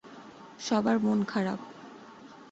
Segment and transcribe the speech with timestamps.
[0.59, 1.59] সবার মন খারাপ।